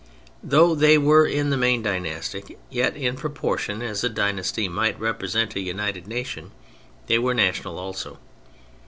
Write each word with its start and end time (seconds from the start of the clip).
Though 0.41 0.73
they 0.73 0.97
were 0.97 1.27
in 1.27 1.51
the 1.51 1.57
main 1.57 1.83
dynastic, 1.83 2.57
yet 2.71 2.95
in 2.95 3.15
proportion 3.15 3.83
as 3.83 4.03
a 4.03 4.09
dynasty 4.09 4.67
might 4.67 4.99
represent 4.99 5.55
a 5.55 5.59
united 5.59 6.07
nation, 6.07 6.53
they 7.05 7.19
were 7.19 7.35
national 7.35 7.77
also. 7.77 8.17